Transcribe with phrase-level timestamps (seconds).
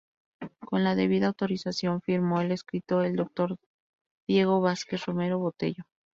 [0.65, 3.57] Con la debida autorización firmó el escrito el Doctor D.
[4.27, 5.83] Diego Vázquez Romero Botello.